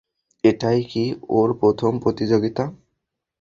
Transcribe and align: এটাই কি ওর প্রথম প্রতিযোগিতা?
এটাই 0.43 0.79
কি 0.83 1.03
ওর 1.29 1.49
প্রথম 1.59 1.91
প্রতিযোগিতা? 1.99 2.63